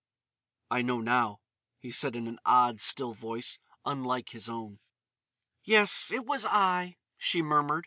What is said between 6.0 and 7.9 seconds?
it was I," she murmured.